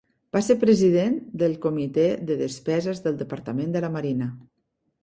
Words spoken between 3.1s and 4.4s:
Departament de la Marina.